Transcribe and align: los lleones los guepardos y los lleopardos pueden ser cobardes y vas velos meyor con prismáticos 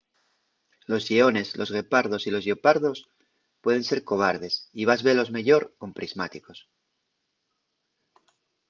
los 0.89 1.03
lleones 1.09 1.55
los 1.59 1.69
guepardos 1.75 2.25
y 2.25 2.31
los 2.31 2.43
lleopardos 2.43 2.97
pueden 3.63 3.83
ser 3.89 3.99
cobardes 4.09 4.53
y 4.73 4.81
vas 4.85 5.03
velos 5.07 5.29
meyor 5.37 5.61
con 5.79 5.89
prismáticos 5.97 6.57